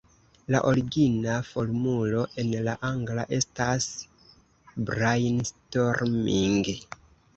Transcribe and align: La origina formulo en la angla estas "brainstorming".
La 0.53 0.59
origina 0.69 1.33
formulo 1.49 2.23
en 2.43 2.49
la 2.69 2.75
angla 2.91 3.25
estas 3.39 3.87
"brainstorming". 4.89 6.71